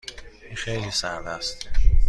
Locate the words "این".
0.45-0.55